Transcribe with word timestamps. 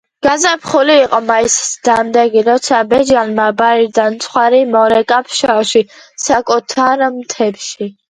გაზაფხული 0.25 0.95
იყო, 1.01 1.19
მაისის 1.27 1.67
დამდეგი, 1.89 2.43
როცა 2.49 2.81
ბეჟანმა 2.95 3.47
ბარიდან 3.61 4.19
ცხვარი 4.27 4.65
მორეკა 4.75 5.23
ფშავში, 5.31 5.87
საკუთარ 6.29 7.11
მთებში. 7.23 7.95